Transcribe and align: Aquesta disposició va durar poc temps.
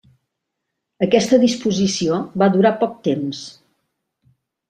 Aquesta 1.07 1.39
disposició 1.43 2.17
va 2.43 2.49
durar 2.55 2.73
poc 2.85 2.97
temps. 3.09 3.43